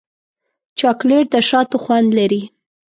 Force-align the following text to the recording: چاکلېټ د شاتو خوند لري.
چاکلېټ 0.79 1.25
د 1.33 1.35
شاتو 1.49 1.77
خوند 1.83 2.09
لري. 2.19 2.41